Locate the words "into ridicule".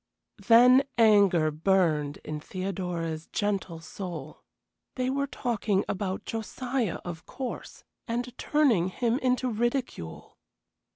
9.19-10.39